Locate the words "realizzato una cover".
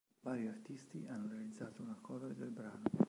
1.29-2.33